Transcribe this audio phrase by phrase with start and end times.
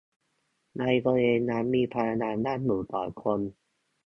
[0.79, 3.39] ในบริเวณนั้นมีพยาบาลนั่งอยู่สองคน